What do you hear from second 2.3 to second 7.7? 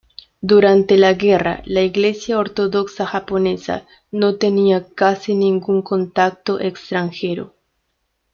Ortodoxa Japonesa no tenía casi ningún contacto extranjero.